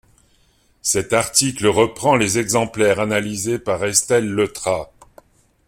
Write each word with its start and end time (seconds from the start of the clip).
Cet 0.81 1.13
article 1.13 1.67
reprend 1.67 2.15
les 2.15 2.39
exemplaires 2.39 2.99
analysés 2.99 3.59
par 3.59 3.83
Estelle 3.83 4.27
Leutrat. 4.27 4.91